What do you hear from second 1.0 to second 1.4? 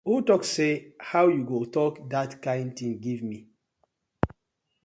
how